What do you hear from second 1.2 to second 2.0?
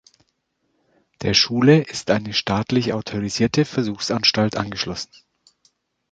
Der Schule